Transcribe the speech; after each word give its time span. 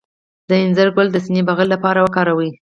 د 0.49 0.51
انځر 0.63 0.87
ګل 0.95 1.07
د 1.11 1.17
سینه 1.25 1.41
بغل 1.49 1.67
لپاره 1.73 1.99
وکاروئ 2.01 2.49